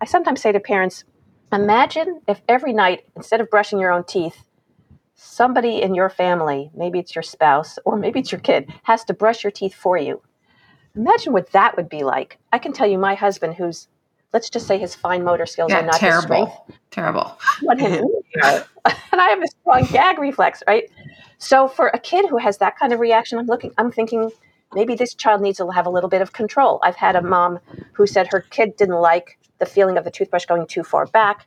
[0.00, 1.04] I sometimes say to parents,
[1.52, 4.44] imagine if every night, instead of brushing your own teeth,
[5.14, 9.14] somebody in your family, maybe it's your spouse or maybe it's your kid, has to
[9.14, 10.20] brush your teeth for you.
[10.96, 12.38] Imagine what that would be like.
[12.52, 13.88] I can tell you, my husband, who's
[14.32, 17.38] let's just say his fine motor skills yeah, are not terrible, terrible.
[19.12, 20.90] and I have a strong gag reflex, right?
[21.38, 24.30] So for a kid who has that kind of reaction, I'm looking, I'm thinking
[24.74, 26.80] maybe this child needs to have a little bit of control.
[26.82, 27.60] I've had a mom
[27.92, 31.46] who said her kid didn't like the feeling of the toothbrush going too far back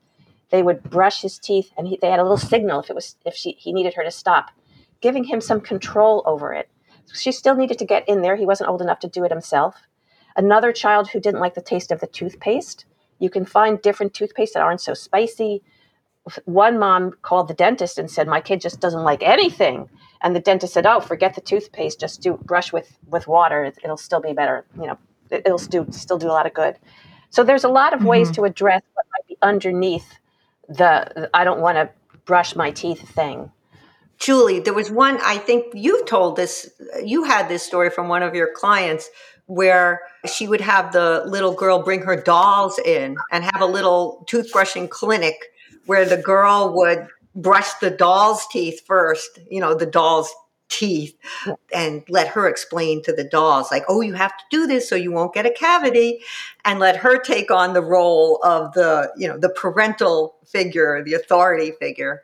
[0.50, 3.16] they would brush his teeth and he, they had a little signal if it was
[3.26, 4.52] if she he needed her to stop
[5.02, 6.70] giving him some control over it.
[7.14, 8.36] She still needed to get in there.
[8.36, 9.76] He wasn't old enough to do it himself.
[10.36, 12.86] Another child who didn't like the taste of the toothpaste.
[13.20, 15.64] You can find different toothpaste that aren't so spicy.
[16.46, 19.90] One mom called the dentist and said my kid just doesn't like anything.
[20.22, 22.00] And the dentist said oh forget the toothpaste.
[22.00, 23.72] Just do brush with with water.
[23.84, 24.66] It'll still be better.
[24.80, 24.98] You know
[25.32, 26.76] it'll still still do a lot of good.
[27.30, 28.36] So there's a lot of ways mm-hmm.
[28.36, 30.20] to address what might be underneath
[30.68, 31.90] the I don't want to
[32.26, 33.52] brush my teeth thing.
[34.20, 36.70] Julie, there was one, I think you told this,
[37.04, 39.10] you had this story from one of your clients
[39.46, 44.26] where she would have the little girl bring her dolls in and have a little
[44.30, 45.36] toothbrushing clinic
[45.86, 50.34] where the girl would brush the doll's teeth first, you know, the doll's
[50.70, 51.18] teeth
[51.74, 54.96] and let her explain to the dolls like oh you have to do this so
[54.96, 56.20] you won't get a cavity
[56.66, 61.14] and let her take on the role of the you know the parental figure the
[61.14, 62.24] authority figure.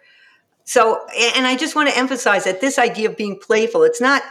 [0.65, 1.05] So
[1.37, 4.23] and i just want to emphasize that this idea of being playful it's not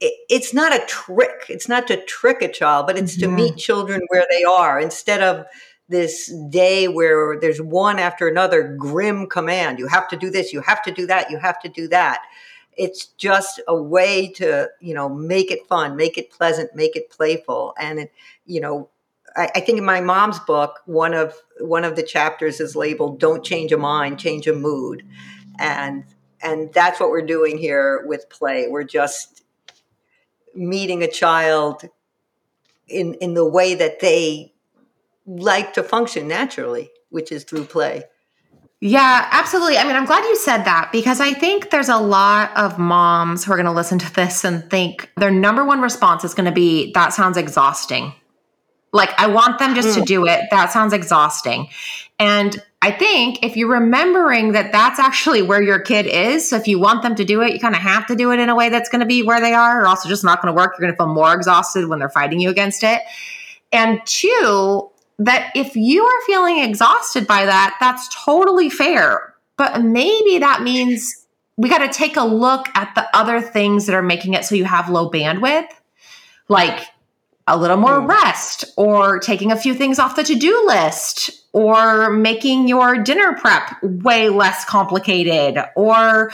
[0.00, 4.02] it's not a trick it's not to trick a child but it's to meet children
[4.08, 4.80] where they are.
[4.80, 5.46] Instead of
[5.88, 10.60] this day where there's one after another grim command you have to do this you
[10.60, 12.22] have to do that you have to do that
[12.76, 17.10] it's just a way to you know make it fun make it pleasant make it
[17.10, 17.74] playful.
[17.78, 18.08] And
[18.46, 18.88] you know
[19.36, 23.20] I, I, think in my mom's book one of one of the chapters is labeled
[23.20, 25.04] don't change a mind change a mood.
[25.58, 26.04] And
[26.42, 28.68] and that's what we're doing here with play.
[28.68, 29.44] We're just
[30.54, 31.84] meeting a child
[32.88, 34.52] in in the way that they
[35.26, 38.04] like to function naturally which is through play
[38.80, 39.78] yeah, absolutely.
[39.78, 43.44] I mean, I'm glad you said that because I think there's a lot of moms
[43.44, 46.46] who are going to listen to this and think their number one response is going
[46.46, 48.12] to be, that sounds exhausting.
[48.92, 50.04] Like, I want them just to hmm.
[50.04, 50.42] do it.
[50.50, 51.68] That sounds exhausting.
[52.18, 56.68] And I think if you're remembering that that's actually where your kid is, so if
[56.68, 58.54] you want them to do it, you kind of have to do it in a
[58.54, 60.74] way that's going to be where they are, or also just not going to work.
[60.74, 63.00] You're going to feel more exhausted when they're fighting you against it.
[63.72, 69.34] And two, that if you are feeling exhausted by that, that's totally fair.
[69.56, 73.94] But maybe that means we got to take a look at the other things that
[73.94, 75.68] are making it so you have low bandwidth,
[76.48, 76.86] like
[77.46, 78.08] a little more mm.
[78.08, 83.34] rest, or taking a few things off the to do list, or making your dinner
[83.34, 86.32] prep way less complicated, or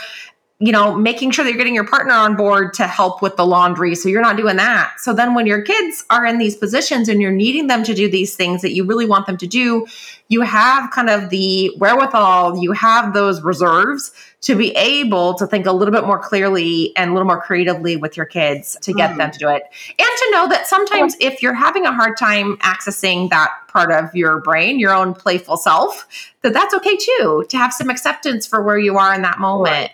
[0.61, 3.45] you know, making sure that you're getting your partner on board to help with the
[3.45, 3.95] laundry.
[3.95, 4.93] So you're not doing that.
[4.99, 8.07] So then when your kids are in these positions and you're needing them to do
[8.07, 9.87] these things that you really want them to do,
[10.27, 15.65] you have kind of the wherewithal, you have those reserves to be able to think
[15.65, 19.11] a little bit more clearly and a little more creatively with your kids to get
[19.11, 19.17] mm.
[19.17, 19.63] them to do it.
[19.97, 24.13] And to know that sometimes if you're having a hard time accessing that part of
[24.13, 26.07] your brain, your own playful self,
[26.43, 29.91] that that's okay too, to have some acceptance for where you are in that moment.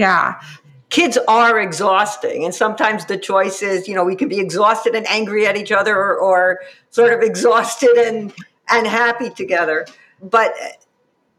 [0.00, 0.40] Yeah.
[0.88, 2.44] Kids are exhausting.
[2.44, 5.70] And sometimes the choice is, you know, we can be exhausted and angry at each
[5.70, 8.32] other or, or sort of exhausted and,
[8.68, 9.86] and happy together.
[10.22, 10.52] But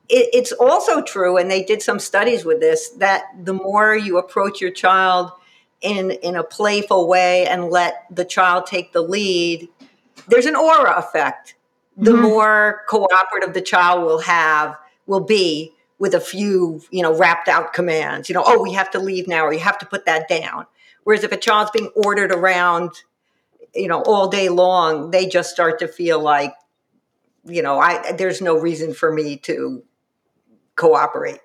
[0.10, 4.18] it, it's also true, and they did some studies with this, that the more you
[4.20, 5.32] approach your child
[5.82, 9.68] in, in a playful way and let the child take the lead,
[10.28, 11.56] there's an aura effect.
[11.98, 12.22] The mm-hmm.
[12.22, 17.74] more cooperative the child will have, will be, with a few, you know, wrapped out
[17.74, 20.28] commands, you know, oh, we have to leave now or you have to put that
[20.28, 20.66] down.
[21.04, 22.90] Whereas if a child's being ordered around,
[23.76, 26.56] you know, all day long, they just start to feel like,
[27.46, 29.84] you know, I there's no reason for me to
[30.76, 31.40] cooperate.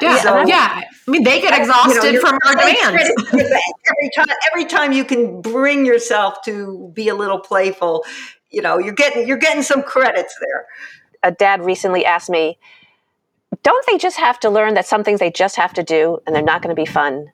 [0.00, 0.82] Yeah, so, yeah.
[1.08, 3.10] I mean, they get exhausted you know, from our demands.
[3.32, 8.04] every time, every time you can bring yourself to be a little playful,
[8.50, 10.66] you know, you're getting you're getting some credits there.
[11.24, 12.58] A dad recently asked me,
[13.64, 16.36] don't they just have to learn that some things they just have to do and
[16.36, 17.32] they're not going to be fun?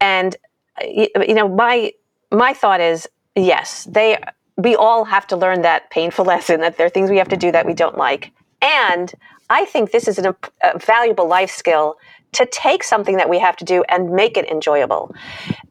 [0.00, 0.34] And
[0.82, 1.92] uh, you know, my
[2.32, 4.18] my thought is yes, they
[4.56, 7.36] we all have to learn that painful lesson that there are things we have to
[7.36, 8.32] do that we don't like.
[8.62, 9.12] And
[9.50, 11.96] I think this is an, a valuable life skill
[12.32, 15.14] to take something that we have to do and make it enjoyable.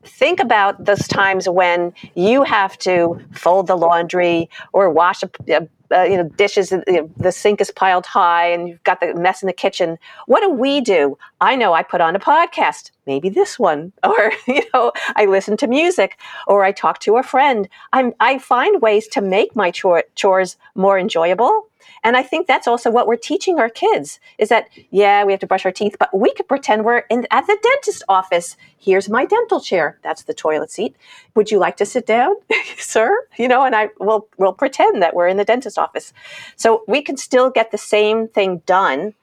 [0.04, 5.68] Think about those times when you have to fold the laundry or wash a, a
[5.92, 9.14] uh, you know dishes you know, the sink is piled high and you've got the
[9.14, 9.98] mess in the kitchen.
[10.26, 11.18] What do we do?
[11.42, 15.56] I know i put on a podcast maybe this one or you know i listen
[15.58, 17.70] to music or i talk to a friend.
[17.94, 21.68] I'm, i find ways to make my chore, chores more enjoyable
[22.04, 25.40] and I think that's also what we're teaching our kids is that, yeah, we have
[25.40, 28.56] to brush our teeth, but we could pretend we're in, at the dentist office.
[28.78, 29.98] Here's my dental chair.
[30.04, 30.96] That's the toilet seat.
[31.36, 32.36] Would you like to sit down,
[32.78, 33.28] sir?
[33.38, 36.14] You know, and I will we'll pretend that we're in the dentist office.
[36.56, 39.14] So we can still get the same thing done.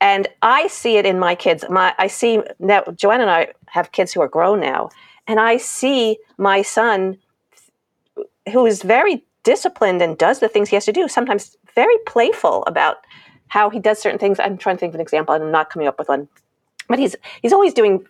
[0.00, 1.64] And I see it in my kids.
[1.68, 4.90] My I see now Joanna and I have kids who are grown now,
[5.26, 7.18] and I see my son
[8.52, 12.64] who is very disciplined and does the things he has to do, sometimes very playful
[12.66, 12.98] about
[13.48, 14.38] how he does certain things.
[14.38, 15.34] I'm trying to think of an example.
[15.34, 16.28] and I'm not coming up with one.
[16.88, 18.04] But he's he's always doing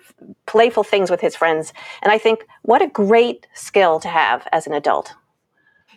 [0.47, 1.73] playful things with his friends.
[2.03, 5.15] And I think what a great skill to have as an adult.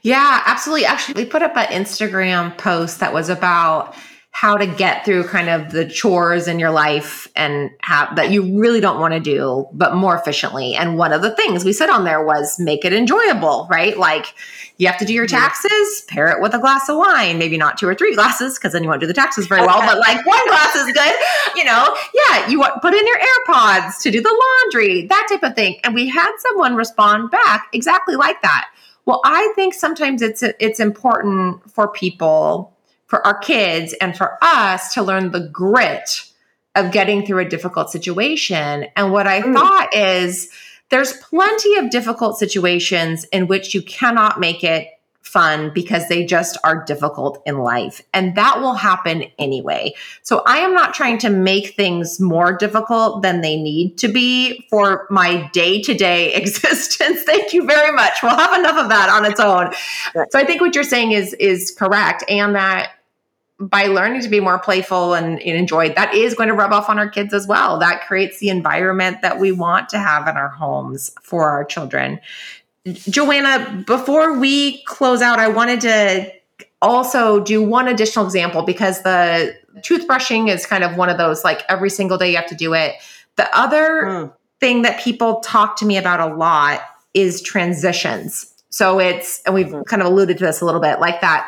[0.02, 0.86] Yeah, absolutely.
[0.86, 3.96] Actually, we put up an Instagram post that was about
[4.36, 8.60] how to get through kind of the chores in your life and have that you
[8.60, 10.74] really don't want to do, but more efficiently.
[10.74, 13.96] And one of the things we said on there was make it enjoyable, right?
[13.96, 14.34] Like
[14.78, 17.78] you have to do your taxes, pair it with a glass of wine, maybe not
[17.78, 20.26] two or three glasses, because then you won't do the taxes very well, but like
[20.26, 21.14] one glass is good.
[21.56, 25.44] You know, yeah, you want put in your AirPods to do the laundry, that type
[25.44, 25.80] of thing.
[25.84, 28.68] And we had someone respond back exactly like that.
[29.06, 32.74] Well, I think sometimes it's it's important for people
[33.14, 36.32] for our kids and for us to learn the grit
[36.74, 38.88] of getting through a difficult situation.
[38.96, 39.54] And what I mm.
[39.54, 40.50] thought is
[40.90, 44.88] there's plenty of difficult situations in which you cannot make it
[45.22, 48.02] fun because they just are difficult in life.
[48.16, 49.94] And that will happen anyway.
[50.24, 54.66] So I am not trying to make things more difficult than they need to be
[54.72, 57.22] for my day to day existence.
[57.22, 58.14] Thank you very much.
[58.24, 59.72] We'll have enough of that on its own.
[60.32, 62.24] So I think what you're saying is, is correct.
[62.28, 62.92] And that
[63.60, 66.90] by learning to be more playful and, and enjoy that is going to rub off
[66.90, 67.80] on our kids as well.
[67.80, 72.20] That creates the environment that we want to have in our homes for our children.
[72.86, 76.32] Joanna, before we close out, I wanted to
[76.82, 81.64] also do one additional example because the toothbrushing is kind of one of those like
[81.70, 82.96] every single day you have to do it.
[83.38, 84.34] The other mm.
[84.60, 86.82] thing that people talk to me about a lot
[87.14, 88.54] is transitions.
[88.70, 89.84] So it's, and we've hmm.
[89.84, 91.48] kind of alluded to this a little bit, like that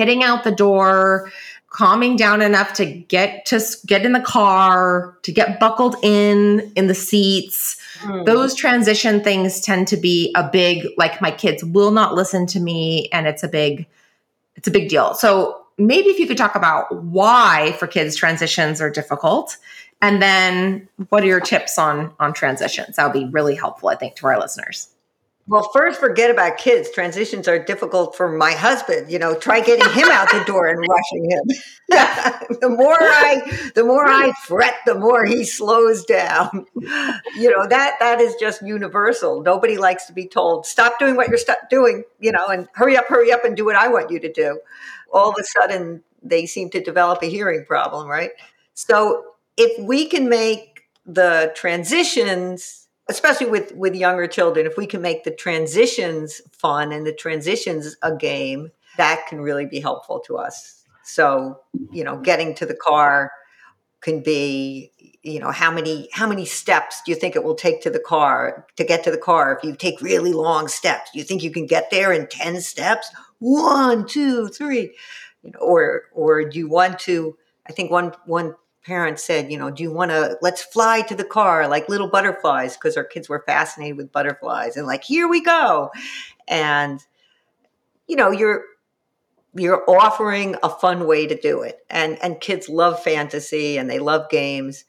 [0.00, 1.30] getting out the door,
[1.68, 6.86] calming down enough to get to get in the car, to get buckled in in
[6.86, 7.76] the seats.
[8.00, 8.24] Mm.
[8.24, 12.60] Those transition things tend to be a big like my kids will not listen to
[12.60, 13.86] me and it's a big
[14.56, 15.12] it's a big deal.
[15.12, 19.58] So maybe if you could talk about why for kids transitions are difficult
[20.00, 22.96] and then what are your tips on on transitions?
[22.96, 24.88] That would be really helpful I think to our listeners.
[25.50, 26.92] Well, first, forget about kids.
[26.92, 29.10] Transitions are difficult for my husband.
[29.10, 31.42] You know, try getting him out the door and rushing him.
[32.60, 36.66] the more I, the more I fret, the more he slows down.
[36.76, 39.42] You know that that is just universal.
[39.42, 42.04] Nobody likes to be told stop doing what you're st- doing.
[42.20, 44.60] You know, and hurry up, hurry up, and do what I want you to do.
[45.12, 48.30] All of a sudden, they seem to develop a hearing problem, right?
[48.74, 49.24] So,
[49.56, 52.79] if we can make the transitions
[53.10, 57.96] especially with with younger children if we can make the transitions fun and the transitions
[58.02, 60.84] a game that can really be helpful to us.
[61.02, 63.32] So you know getting to the car
[64.00, 64.92] can be
[65.22, 67.98] you know how many how many steps do you think it will take to the
[67.98, 69.56] car to get to the car?
[69.56, 72.60] If you take really long steps do you think you can get there in 10
[72.60, 73.10] steps?
[73.40, 74.94] One two three
[75.42, 77.36] you know, or or do you want to
[77.66, 78.54] i think one one
[78.84, 82.08] parents said, you know, do you want to let's fly to the car like little
[82.08, 85.90] butterflies because our kids were fascinated with butterflies and like here we go.
[86.48, 87.04] And
[88.06, 88.64] you know, you're
[89.54, 91.78] you're offering a fun way to do it.
[91.90, 94.84] And and kids love fantasy and they love games.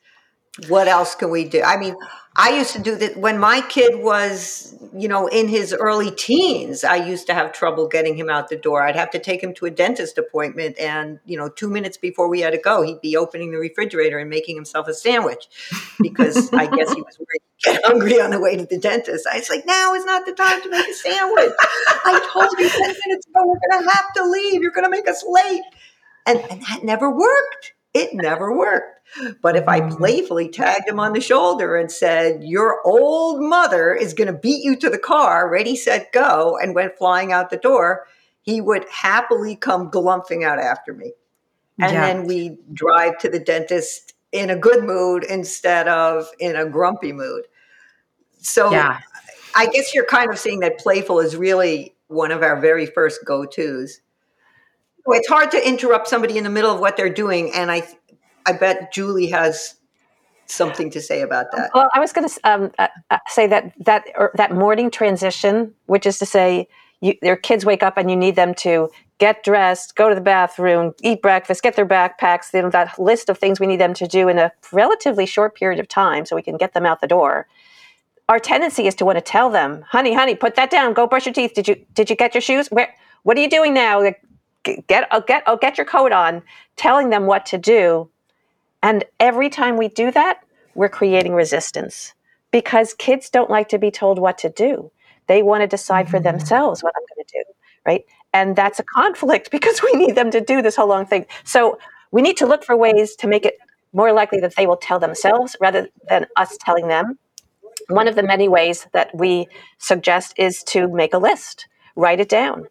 [0.67, 1.61] What else can we do?
[1.61, 1.95] I mean,
[2.35, 6.83] I used to do that when my kid was, you know, in his early teens.
[6.83, 8.83] I used to have trouble getting him out the door.
[8.83, 12.29] I'd have to take him to a dentist appointment, and you know, two minutes before
[12.29, 15.47] we had to go, he'd be opening the refrigerator and making himself a sandwich
[15.99, 19.27] because I guess he was worried get hungry on the way to the dentist.
[19.31, 21.51] I was like, now is not the time to make a sandwich.
[21.59, 24.61] I told you ten minutes ago we're going to have to leave.
[24.61, 25.63] You're going to make us late,
[26.25, 27.73] and, and that never worked.
[27.93, 28.99] It never worked.
[29.41, 29.97] But if I mm.
[29.97, 34.63] playfully tagged him on the shoulder and said, Your old mother is going to beat
[34.63, 38.07] you to the car, ready, set, go, and went flying out the door,
[38.41, 41.11] he would happily come glumphing out after me.
[41.79, 42.05] And yeah.
[42.05, 47.11] then we drive to the dentist in a good mood instead of in a grumpy
[47.11, 47.47] mood.
[48.39, 48.99] So yeah.
[49.55, 53.25] I guess you're kind of seeing that playful is really one of our very first
[53.25, 53.99] go tos.
[55.07, 57.51] It's hard to interrupt somebody in the middle of what they're doing.
[57.53, 57.87] And I,
[58.45, 59.75] I bet Julie has
[60.45, 61.71] something to say about that.
[61.73, 66.05] Well, I was going to um, uh, uh, say that that that morning transition, which
[66.05, 66.67] is to say,
[66.99, 70.93] you, kids wake up and you need them to get dressed, go to the bathroom,
[71.01, 72.53] eat breakfast, get their backpacks.
[72.53, 75.55] You know, that list of things we need them to do in a relatively short
[75.55, 77.47] period of time, so we can get them out the door.
[78.29, 80.93] Our tendency is to want to tell them, "Honey, honey, put that down.
[80.93, 81.53] Go brush your teeth.
[81.53, 82.67] Did you did you get your shoes?
[82.69, 82.93] Where?
[83.23, 84.01] What are you doing now?
[84.63, 86.43] Get oh, get oh, get your coat on."
[86.75, 88.09] Telling them what to do
[88.83, 90.39] and every time we do that,
[90.73, 92.13] we're creating resistance
[92.51, 94.91] because kids don't like to be told what to do.
[95.27, 96.37] They want to decide for mm-hmm.
[96.37, 97.43] themselves what I'm going to do,
[97.85, 98.05] right?
[98.33, 101.25] And that's a conflict because we need them to do this whole long thing.
[101.43, 101.77] So
[102.11, 103.57] we need to look for ways to make it
[103.93, 107.19] more likely that they will tell themselves rather than us telling them.
[107.89, 109.47] One of the many ways that we
[109.77, 112.67] suggest is to make a list, write it down.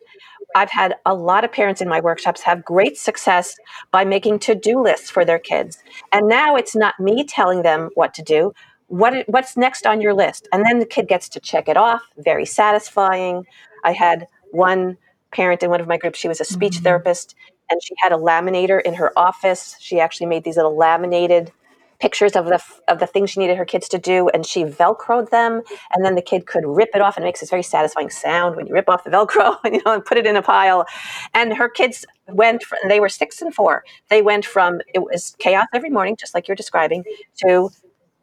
[0.54, 3.56] I've had a lot of parents in my workshops have great success
[3.90, 5.78] by making to do lists for their kids.
[6.12, 8.52] And now it's not me telling them what to do.
[8.88, 10.48] What, what's next on your list?
[10.52, 12.02] And then the kid gets to check it off.
[12.18, 13.46] Very satisfying.
[13.84, 14.96] I had one
[15.32, 16.84] parent in one of my groups, she was a speech mm-hmm.
[16.84, 17.36] therapist,
[17.70, 19.76] and she had a laminator in her office.
[19.78, 21.52] She actually made these little laminated
[22.00, 25.30] pictures of the of the things she needed her kids to do, and she velcroed
[25.30, 28.10] them, and then the kid could rip it off, and it makes this very satisfying
[28.10, 30.42] sound when you rip off the velcro, and you know, and put it in a
[30.42, 30.86] pile.
[31.34, 33.84] And her kids went, from, they were six and four.
[34.08, 37.04] They went from it was chaos every morning, just like you're describing,
[37.44, 37.70] to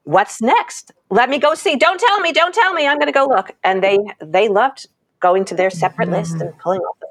[0.03, 0.91] what's next?
[1.09, 1.75] Let me go see.
[1.75, 2.31] Don't tell me.
[2.31, 2.87] Don't tell me.
[2.87, 3.51] I'm going to go look.
[3.63, 4.87] And they they loved
[5.19, 6.17] going to their separate mm-hmm.
[6.17, 7.07] list and pulling off the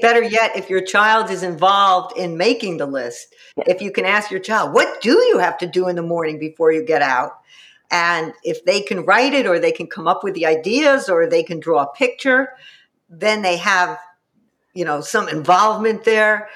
[0.00, 4.30] Better yet, if your child is involved in making the list, if you can ask
[4.30, 7.32] your child, what do you have to do in the morning before you get out?
[7.90, 11.26] And if they can write it or they can come up with the ideas or
[11.26, 12.50] they can draw a picture,
[13.08, 13.98] then they have,
[14.74, 16.48] you know, some involvement there.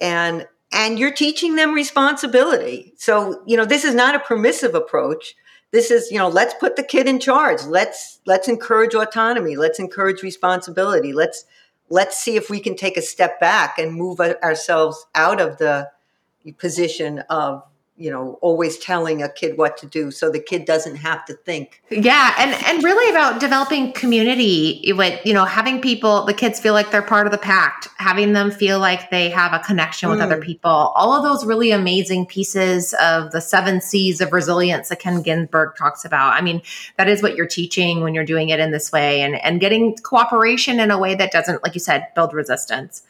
[0.00, 2.92] And and you're teaching them responsibility.
[2.98, 5.34] So, you know, this is not a permissive approach.
[5.70, 7.62] This is, you know, let's put the kid in charge.
[7.64, 9.56] Let's let's encourage autonomy.
[9.56, 11.12] Let's encourage responsibility.
[11.12, 11.44] Let's
[11.88, 15.90] let's see if we can take a step back and move ourselves out of the
[16.58, 17.62] position of
[17.96, 21.34] you know always telling a kid what to do so the kid doesn't have to
[21.34, 21.82] think.
[21.90, 26.74] Yeah and and really about developing community with you know having people the kids feel
[26.74, 30.18] like they're part of the pact having them feel like they have a connection with
[30.18, 30.22] mm.
[30.22, 34.98] other people all of those really amazing pieces of the seven c's of resilience that
[34.98, 36.34] ken ginsburg talks about.
[36.34, 36.62] I mean
[36.96, 39.96] that is what you're teaching when you're doing it in this way and and getting
[39.96, 43.02] cooperation in a way that doesn't like you said build resistance.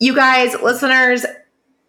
[0.00, 1.24] You guys listeners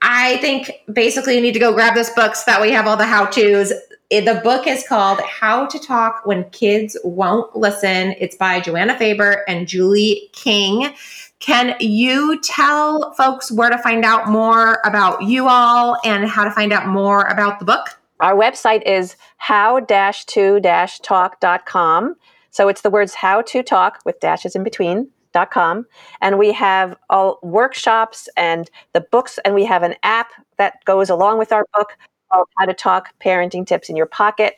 [0.01, 2.97] I think basically you need to go grab this book so that we have all
[2.97, 3.73] the how to's.
[4.09, 8.15] The book is called How to Talk When Kids Won't Listen.
[8.19, 10.95] It's by Joanna Faber and Julie King.
[11.39, 16.51] Can you tell folks where to find out more about you all and how to
[16.51, 17.99] find out more about the book?
[18.19, 22.15] Our website is how-to-talk.com.
[22.51, 25.85] So it's the words how to talk with dashes in between com.
[26.21, 31.09] And we have all workshops and the books and we have an app that goes
[31.09, 31.97] along with our book
[32.31, 34.55] called how to talk parenting tips in your pocket.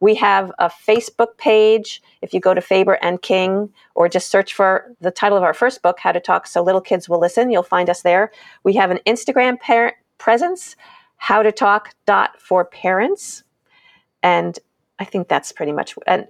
[0.00, 2.02] We have a facebook page.
[2.22, 5.54] If you go to faber and king or just search for the title of our
[5.54, 8.30] first book how to talk so little kids will listen you'll find us there.
[8.64, 10.76] We have an instagram parent presence
[11.16, 13.42] how to talk dot for parents.
[14.22, 14.58] And
[14.98, 16.26] i think that's pretty much and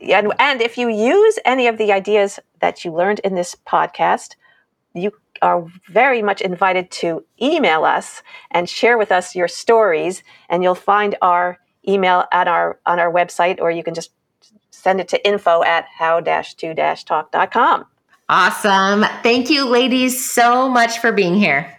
[0.00, 4.36] and, and if you use any of the ideas that you learned in this podcast,
[4.94, 10.22] you are very much invited to email us and share with us your stories.
[10.48, 14.10] And you'll find our email at our on our website or you can just
[14.70, 17.84] send it to info at how-to-talk.com
[18.28, 19.04] awesome.
[19.22, 21.76] Thank you ladies so much for being here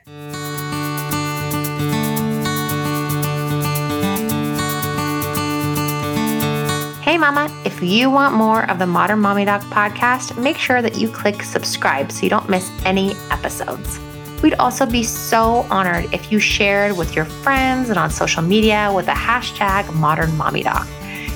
[7.24, 11.07] Mama, if you want more of the Modern Mommy Doc podcast, make sure that you
[11.07, 13.97] click subscribe so you don't miss any episodes.
[14.41, 18.91] We'd also be so honored if you shared with your friends and on social media
[18.93, 20.86] with the hashtag Modern Mommy Doc.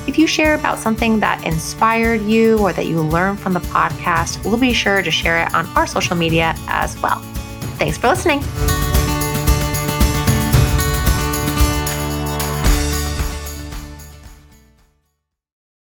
[0.08, 4.44] If you share about something that inspired you or that you learned from the podcast,
[4.44, 7.20] we'll be sure to share it on our social media as well.
[7.80, 8.42] Thanks for listening.